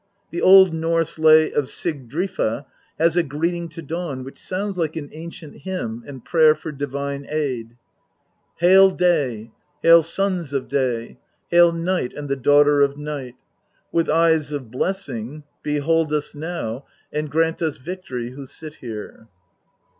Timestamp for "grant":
17.29-17.61